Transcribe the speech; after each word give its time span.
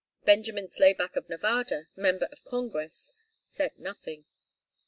Benjamin 0.25 0.67
Slayback 0.67 1.15
of 1.15 1.29
Nevada, 1.29 1.87
Member 1.95 2.25
of 2.31 2.43
Congress, 2.43 3.13
said 3.43 3.77
nothing. 3.77 4.25